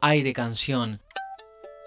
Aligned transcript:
Aire 0.00 0.32
Canción. 0.32 1.00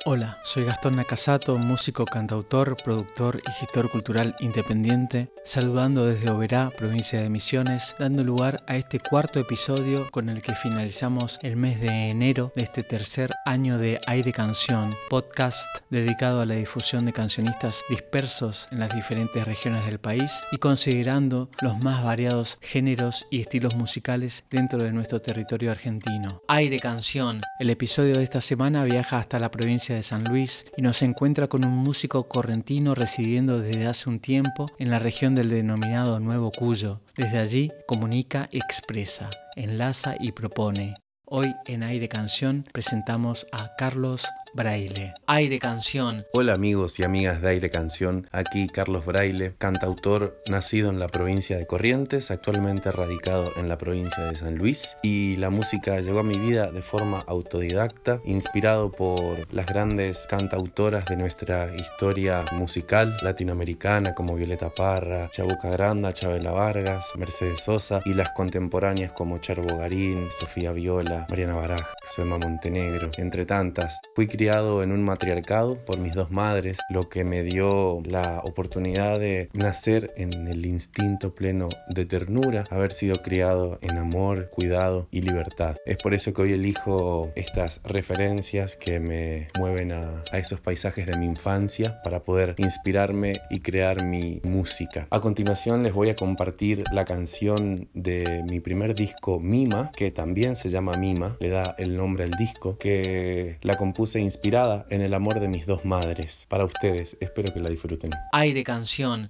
Hola, 0.04 0.40
soy 0.44 0.64
Gastón 0.64 0.96
Nakasato, 0.96 1.60
músico, 1.60 2.06
cantautor, 2.06 2.76
productor 2.84 3.40
y 3.48 3.52
gestor 3.52 3.92
cultural 3.92 4.36
independiente, 4.40 5.30
saludando 5.44 6.08
desde 6.08 6.32
Oberá, 6.32 6.72
provincia 6.76 7.22
de 7.22 7.30
Misiones, 7.30 7.96
dando 8.00 8.24
lugar 8.24 8.64
a 8.66 8.78
este 8.78 9.00
cuarto 9.00 9.40
episodio 9.40 10.10
con 10.10 10.30
el 10.30 10.42
que 10.42 10.56
finalizamos 10.56 11.38
el 11.44 11.56
mes 11.56 11.80
de 11.80 12.10
enero 12.10 12.52
de 12.56 12.64
este 12.64 12.82
tercer 12.82 13.30
año 13.46 13.78
de 13.78 14.02
Aire 14.08 14.34
Canción, 14.34 14.90
podcast 15.08 15.68
dedicado 15.92 16.42
a 16.42 16.48
la 16.48 16.56
difusión 16.56 17.06
de 17.06 17.14
cancionistas 17.14 17.84
dispersos 17.88 18.70
en 18.72 18.80
las 18.80 18.96
diferentes 18.96 19.46
regiones 19.46 19.86
del 19.86 20.00
país 20.00 20.44
y 20.52 20.58
considerando 20.58 21.52
los 21.62 21.78
más 21.78 22.04
variados 22.04 22.58
géneros 22.60 23.28
y 23.30 23.40
estilos 23.40 23.76
musicales 23.76 24.46
dentro 24.50 24.82
de 24.82 24.92
nuestro 24.94 25.22
territorio 25.22 25.70
argentino. 25.70 26.42
Aire 26.48 26.80
Canción. 26.80 27.42
El 27.60 27.70
episodio 27.70 28.16
de 28.16 28.24
esta 28.24 28.42
semana 28.42 28.84
viaja 28.84 29.20
hasta 29.20 29.38
la 29.38 29.52
provincia 29.52 29.91
de 29.94 30.04
San 30.04 30.24
Luis 30.24 30.66
y 30.78 30.82
nos 30.82 31.02
encuentra 31.02 31.48
con 31.48 31.66
un 31.66 31.76
músico 31.76 32.24
correntino 32.24 32.96
residiendo 32.96 33.60
desde 33.60 33.88
hace 33.88 34.10
un 34.10 34.20
tiempo 34.20 34.66
en 34.80 34.90
la 34.90 35.00
región 35.00 35.36
del 35.36 35.50
denominado 35.50 36.20
Nuevo 36.20 36.52
Cuyo. 36.52 37.02
Desde 37.16 37.38
allí 37.38 37.72
comunica, 37.88 38.50
expresa, 38.52 39.30
enlaza 39.56 40.16
y 40.20 40.32
propone. 40.32 40.96
Hoy 41.26 41.56
en 41.66 41.84
Aire 41.84 42.10
Canción 42.10 42.66
presentamos 42.74 43.48
a 43.52 43.72
Carlos 43.78 44.28
Braille. 44.54 45.14
Aire 45.28 45.60
Canción. 45.60 46.26
Hola 46.34 46.54
amigos 46.54 47.00
y 47.00 47.04
amigas 47.04 47.42
de 47.42 47.50
Aire 47.50 47.70
Canción, 47.70 48.28
aquí 48.32 48.68
Carlos 48.68 49.06
Braille, 49.06 49.54
cantautor 49.58 50.42
nacido 50.50 50.90
en 50.90 51.00
la 51.00 51.08
provincia 51.08 51.58
de 51.58 51.66
Corrientes, 51.66 52.32
actualmente 52.32 52.92
radicado 52.92 53.52
en 53.56 53.70
la 53.70 53.78
provincia 53.78 54.24
de 54.26 54.36
San 54.36 54.56
Luis 54.56 54.98
y 55.02 55.38
la 55.38 55.50
música 55.50 56.02
llegó 56.02 56.20
a 56.20 56.24
mi 56.24 56.38
vida 56.38 56.72
de 56.72 56.82
forma 56.82 57.20
autodidacta, 57.28 58.20
inspirado 58.26 58.92
por 58.92 59.22
las 59.54 59.68
grandes 59.68 60.28
cantautoras 60.28 61.06
de 61.06 61.16
nuestra 61.16 61.74
historia 61.76 62.46
musical 62.52 63.16
latinoamericana 63.24 64.14
como 64.14 64.36
Violeta 64.36 64.70
Parra, 64.70 65.30
Chabuca 65.30 65.70
Granda, 65.70 66.14
Chabela 66.14 66.52
Vargas, 66.52 67.12
Mercedes 67.18 67.62
Sosa 67.62 68.02
y 68.06 68.14
las 68.14 68.32
contemporáneas 68.34 69.14
como 69.14 69.38
Cherbo 69.38 69.78
Garín, 69.78 70.28
Sofía 70.32 70.72
Viola, 70.74 71.26
Mariana 71.30 71.56
Baraj, 71.56 71.88
Suema 72.16 72.38
Montenegro, 72.38 73.12
entre 73.18 73.46
tantas. 73.46 74.00
Fui 74.16 74.28
criado 74.42 74.82
en 74.82 74.92
un 74.92 75.04
matriarcado 75.04 75.76
por 75.86 76.00
mis 76.00 76.16
dos 76.16 76.32
madres, 76.32 76.80
lo 76.90 77.10
que 77.10 77.24
me 77.24 77.44
dio 77.44 78.02
la 78.06 78.42
oportunidad 78.44 79.20
de 79.20 79.50
nacer 79.54 80.16
en 80.18 80.48
el 80.48 80.66
instinto 80.66 81.36
pleno 81.36 81.70
de 81.88 82.06
ternura, 82.08 82.64
haber 82.72 82.92
sido 82.92 83.18
criado 83.18 83.78
en 83.84 84.00
amor, 84.00 84.50
cuidado 84.50 85.08
y 85.12 85.22
libertad. 85.22 85.76
Es 85.86 85.98
por 85.98 86.16
eso 86.16 86.34
que 86.34 86.42
hoy 86.42 86.54
elijo 86.54 87.32
estas 87.36 87.82
referencias 87.84 88.76
que 88.76 89.00
me 89.00 89.48
mueven 89.60 89.92
a, 89.92 90.24
a 90.32 90.40
esos 90.40 90.60
paisajes 90.60 91.06
de 91.06 91.18
mi 91.18 91.28
infancia 91.28 92.02
para 92.04 92.24
poder 92.24 92.56
inspirarme 92.58 93.34
y 93.52 93.60
crear 93.60 94.04
mi 94.04 94.42
música. 94.44 95.06
A 95.12 95.20
continuación 95.20 95.84
les 95.84 95.94
voy 95.94 96.10
a 96.10 96.16
compartir 96.16 96.84
la 96.92 97.06
canción 97.06 97.90
de 97.94 98.44
mi 98.50 98.60
primer 98.60 98.96
disco 98.96 99.40
Mima, 99.40 99.92
que 99.96 100.10
también 100.10 100.56
se 100.56 100.70
llama 100.70 100.98
Mima, 100.98 101.38
le 101.40 101.50
da 101.50 101.76
el 101.78 101.96
nombre 101.96 102.24
al 102.24 102.32
disco, 102.32 102.80
que 102.80 103.60
la 103.62 103.78
compuse 103.78 104.31
inspirada 104.32 104.86
en 104.90 105.02
el 105.02 105.14
amor 105.14 105.42
de 105.42 105.50
mis 105.50 105.66
dos 105.66 105.84
madres. 105.84 106.46
Para 106.48 106.64
ustedes, 106.64 107.18
espero 107.20 107.54
que 107.54 107.60
la 107.60 107.70
disfruten. 107.70 108.12
Aire 108.32 108.64
Canción. 108.64 109.30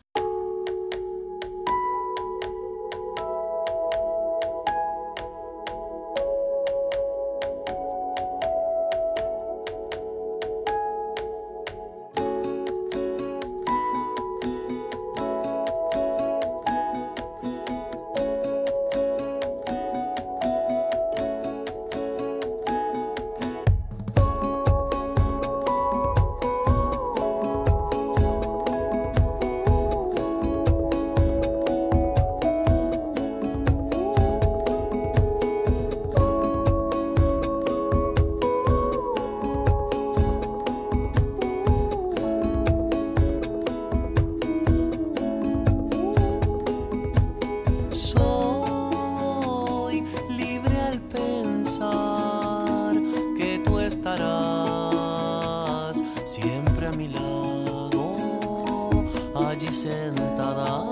Allí 59.47 59.71
sentada. 59.71 60.85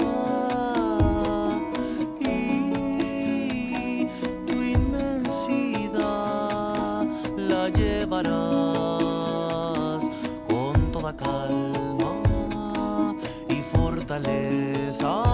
Y 2.20 4.08
tu 4.46 4.54
inmensidad 4.54 5.98
la 7.38 7.70
llevarás 7.70 8.30
con 10.48 10.92
toda 10.92 11.16
calma 11.16 12.14
y 13.50 13.62
fortaleza. 13.62 15.29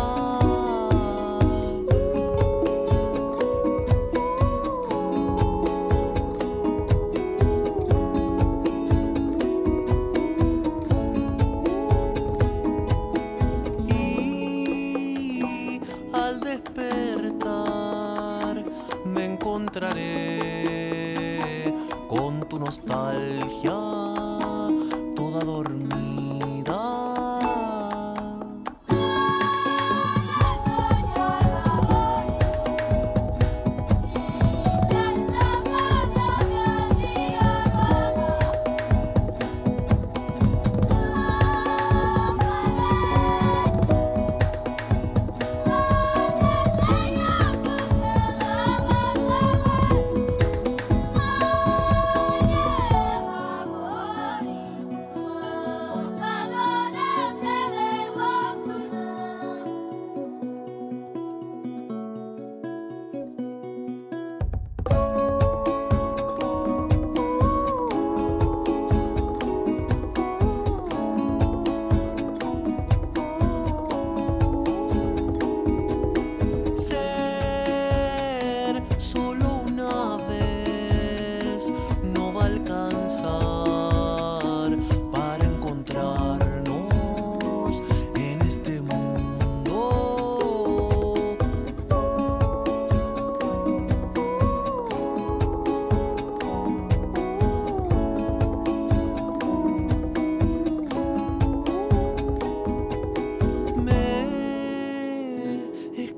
Nostalgia 22.83 23.94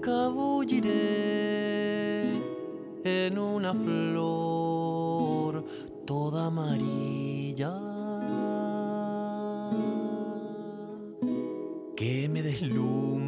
escabulliré 0.08 0.92
en 3.04 3.38
una 3.38 3.74
flor 3.74 5.66
toda 6.06 6.46
amarilla. 6.46 7.74
Que 11.98 12.30
me 12.30 12.42
deslumbre 12.42 13.27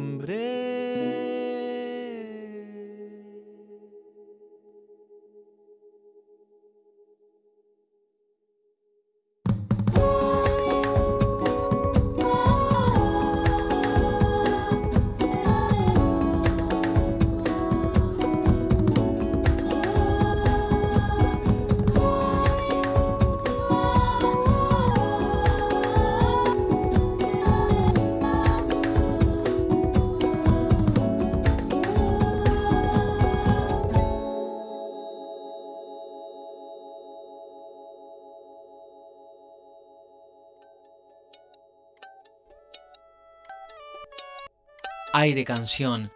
Aire 45.12 45.44
canción. 45.44 46.12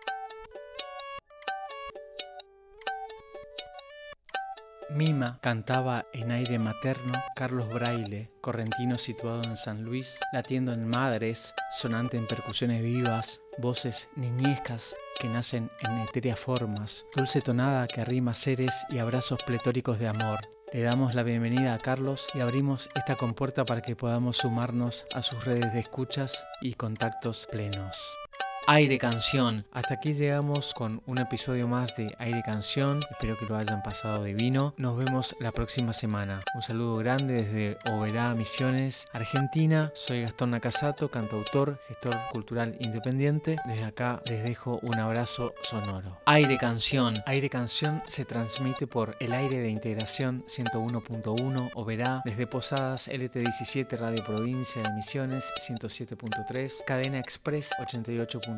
Mima 4.88 5.41
cantaba 5.43 6.06
en 6.12 6.31
aire 6.31 6.61
materno 6.61 7.12
Carlos 7.35 7.69
Braille, 7.70 8.29
correntino 8.41 8.94
situado 8.94 9.43
en 9.43 9.56
San 9.56 9.82
Luis, 9.82 10.20
latiendo 10.32 10.73
en 10.73 10.87
madres, 10.87 11.55
sonante 11.73 12.17
en 12.17 12.29
percusiones 12.29 12.85
vivas, 12.85 13.41
voces 13.58 14.08
niñescas 14.14 14.94
que 15.19 15.26
nacen 15.26 15.73
en 15.81 15.99
etéreas 15.99 16.38
formas, 16.38 17.05
dulce 17.17 17.41
tonada 17.41 17.88
que 17.88 18.00
arrima 18.00 18.37
seres 18.37 18.87
y 18.91 18.99
abrazos 18.99 19.43
pletóricos 19.43 19.99
de 19.99 20.06
amor. 20.06 20.38
Le 20.73 20.82
damos 20.82 21.17
la 21.17 21.25
bienvenida 21.25 21.75
a 21.75 21.79
Carlos 21.79 22.29
y 22.32 22.38
abrimos 22.38 22.88
esta 22.94 23.17
compuerta 23.17 23.64
para 23.64 23.82
que 23.82 23.96
podamos 23.96 24.37
sumarnos 24.37 25.05
a 25.14 25.23
sus 25.23 25.44
redes 25.44 25.73
de 25.73 25.81
escuchas 25.81 26.46
y 26.61 26.75
contactos 26.75 27.49
plenos. 27.50 28.24
Aire 28.66 28.96
Canción. 28.99 29.66
Hasta 29.72 29.94
aquí 29.94 30.14
llegamos 30.14 30.72
con 30.72 31.02
un 31.05 31.19
episodio 31.19 31.69
más 31.69 31.94
de 31.96 32.14
Aire 32.19 32.43
Canción. 32.43 33.00
Espero 33.11 33.37
que 33.37 33.44
lo 33.44 33.56
hayan 33.56 33.82
pasado 33.82 34.25
divino. 34.25 34.72
Nos 34.78 34.96
vemos 34.96 35.37
la 35.38 35.52
próxima 35.52 35.93
semana. 35.93 36.40
Un 36.55 36.62
saludo 36.62 36.96
grande 36.96 37.44
desde 37.44 37.76
Oberá 37.93 38.32
Misiones, 38.32 39.06
Argentina. 39.12 39.93
Soy 39.94 40.22
Gastón 40.22 40.52
Nakasato, 40.52 41.11
cantautor, 41.11 41.78
gestor 41.88 42.16
cultural 42.32 42.75
independiente. 42.81 43.56
Desde 43.66 43.84
acá 43.84 44.22
les 44.31 44.43
dejo 44.43 44.81
un 44.82 44.99
abrazo 44.99 45.52
sonoro. 45.60 46.19
Aire 46.25 46.56
Canción. 46.56 47.12
Aire 47.26 47.50
Canción 47.50 48.02
se 48.06 48.25
transmite 48.25 48.87
por 48.87 49.14
el 49.20 49.34
aire 49.34 49.58
de 49.58 49.69
integración 49.69 50.43
101.1 50.46 51.70
Oberá 51.75 52.22
desde 52.25 52.46
Posadas 52.46 53.08
LT17 53.08 53.99
Radio 53.99 54.25
Provincia 54.25 54.82
de 54.82 54.90
Misiones 54.94 55.52
107.3 55.69 56.84
Cadena 56.87 57.19
Express 57.19 57.70
88. 57.78 58.54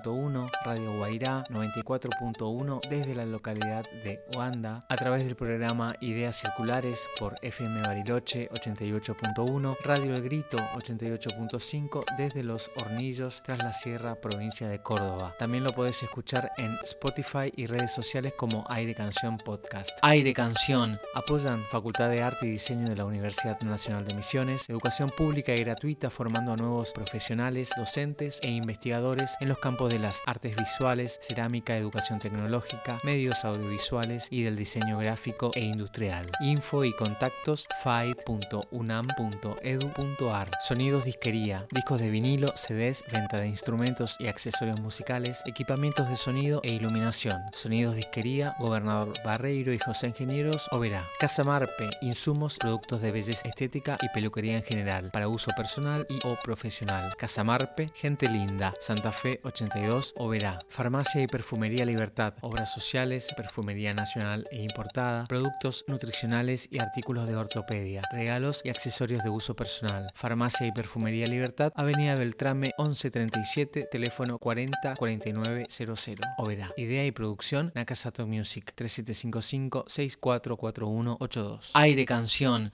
Radio 0.65 0.97
Guairá 0.97 1.45
94.1 1.49 2.81
desde 2.89 3.15
la 3.15 3.25
localidad 3.25 3.85
de 4.05 4.21
Oanda, 4.37 4.81
a 4.89 4.97
través 4.97 5.25
del 5.25 5.37
programa 5.37 5.97
Ideas 6.01 6.37
Circulares 6.37 7.09
por 7.19 7.35
FM 7.43 7.81
Bariloche 7.81 8.51
88.1, 8.51 9.77
Radio 9.83 10.15
El 10.15 10.23
Grito 10.23 10.59
88.5 10.59 12.05
desde 12.19 12.43
Los 12.43 12.71
Hornillos 12.77 13.43
tras 13.43 13.59
la 13.59 13.73
Sierra, 13.73 14.17
provincia 14.17 14.69
de 14.69 14.81
Córdoba. 14.81 15.35
También 15.39 15.65
lo 15.65 15.71
podés 15.71 16.03
escuchar 16.03 16.53
en 16.59 16.77
Spotify 16.85 17.51
y 17.57 17.67
redes 17.67 17.93
sociales 17.93 18.35
como 18.37 18.65
Aire 18.69 18.95
Canción 18.95 19.39
Podcast. 19.39 19.91
Aire 20.03 20.35
Canción. 20.35 20.99
Apoyan 21.15 21.63
Facultad 21.71 22.11
de 22.11 22.23
Arte 22.23 22.47
y 22.47 22.51
Diseño 22.51 22.89
de 22.89 22.97
la 22.97 23.05
Universidad 23.05 23.61
Nacional 23.63 24.07
de 24.07 24.15
Misiones, 24.15 24.69
educación 24.69 25.11
pública 25.17 25.53
y 25.55 25.59
gratuita 25.59 26.11
formando 26.11 26.53
a 26.53 26.57
nuevos 26.57 26.93
profesionales, 26.93 27.71
docentes 27.77 28.41
e 28.43 28.51
investigadores 28.51 29.37
en 29.41 29.49
los 29.49 29.59
campos 29.59 29.86
de 29.89 29.99
las 29.99 30.23
artes 30.27 30.55
visuales, 30.57 31.19
cerámica, 31.23 31.77
educación 31.77 32.19
tecnológica, 32.19 33.01
medios 33.03 33.45
audiovisuales 33.45 34.29
y 34.31 34.43
del 34.43 34.57
diseño 34.57 34.99
gráfico 34.99 35.51
e 35.55 35.61
industrial. 35.61 36.27
Info 36.41 36.85
y 36.85 36.93
contactos 36.93 37.67
fight.unam.edu.ar. 37.83 40.51
Sonidos 40.61 41.05
disquería, 41.05 41.67
discos 41.71 42.01
de 42.01 42.11
vinilo, 42.11 42.49
CDs, 42.57 43.05
venta 43.13 43.41
de 43.41 43.49
instrumentos 43.49 44.17
y 44.19 44.29
accesorios 44.29 44.81
musicales, 44.81 45.43
equipamientos 45.47 46.09
de 46.09 46.17
sonido 46.17 46.61
e 46.63 46.75
iluminación. 46.75 47.41
Sonidos 47.53 47.97
disquería, 47.97 48.55
Gobernador 48.59 49.13
Barreiro 49.25 49.73
y 49.73 49.79
José 49.79 50.09
Ingenieros, 50.09 50.69
Oberá. 50.71 51.07
Casa 51.19 51.45
Marpe, 51.45 51.89
insumos, 52.01 52.59
productos 52.59 53.01
de 53.01 53.13
belleza 53.13 53.49
estética 53.49 53.99
y 54.03 54.09
peluquería 54.09 54.57
en 54.57 54.65
general, 54.65 55.11
para 55.13 55.29
uso 55.29 55.53
personal 55.57 56.07
y 56.09 56.19
o 56.27 56.37
profesional. 56.37 57.15
Casa 57.17 57.45
Marpe, 57.45 57.91
gente 57.95 58.29
linda, 58.29 58.75
Santa 58.81 59.13
Fe 59.13 59.41
82, 59.67 60.15
Oberá. 60.17 60.59
Farmacia 60.69 61.23
y 61.23 61.27
Perfumería 61.27 61.85
Libertad, 61.85 62.35
obras 62.41 62.73
sociales, 62.73 63.29
perfumería 63.37 63.93
nacional 63.95 64.47
e 64.51 64.63
importada, 64.63 65.27
productos 65.27 65.85
nutricionales 65.89 66.69
y 66.71 66.79
artículos 66.79 67.27
de 67.27 67.37
ortopedia, 67.37 68.03
regalos 68.13 68.61
y 68.65 68.71
accesorios 68.71 69.23
de 69.25 69.31
uso 69.31 69.55
personal. 69.55 70.11
Farmacia 70.15 70.67
y 70.67 70.73
Perfumería 70.73 71.27
Libertad, 71.27 71.73
Avenida 71.75 72.15
Beltrame 72.15 72.71
1137, 72.79 73.89
teléfono 73.91 74.39
40 74.39 74.95
49 74.95 75.67
00. 75.69 75.95
Oberá. 76.39 76.71
Idea 76.77 77.05
y 77.05 77.13
producción 77.13 77.73
Nakasato 77.75 78.27
Music 78.27 78.73
3755 78.75 79.85
644182. 79.89 81.71
Aire 81.75 82.05
Canción. 82.05 82.65